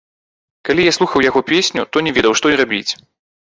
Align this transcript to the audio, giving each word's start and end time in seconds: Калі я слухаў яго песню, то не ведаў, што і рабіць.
Калі 0.69 0.85
я 0.87 0.91
слухаў 0.97 1.25
яго 1.29 1.45
песню, 1.51 1.81
то 1.93 1.97
не 2.09 2.17
ведаў, 2.19 2.37
што 2.43 2.55
і 2.55 2.61
рабіць. 2.65 2.91